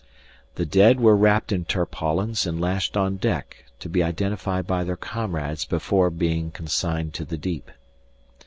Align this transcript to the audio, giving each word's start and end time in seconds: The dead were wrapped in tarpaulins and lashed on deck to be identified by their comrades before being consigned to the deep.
The 0.55 0.65
dead 0.65 0.99
were 0.99 1.15
wrapped 1.15 1.51
in 1.51 1.63
tarpaulins 1.63 2.47
and 2.47 2.59
lashed 2.59 2.97
on 2.97 3.17
deck 3.17 3.65
to 3.77 3.87
be 3.87 4.01
identified 4.01 4.65
by 4.65 4.83
their 4.83 4.97
comrades 4.97 5.63
before 5.63 6.09
being 6.09 6.49
consigned 6.49 7.13
to 7.13 7.23
the 7.23 7.37
deep. 7.37 7.69